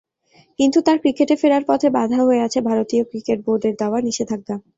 [0.59, 3.03] কিন্তু তাঁর ক্রিকেটে ফেরার পথে বাঁধা হয়ে আছে ভারতীয়
[3.45, 4.55] বোর্ডের দেওয়া নিষেধাজ্ঞা।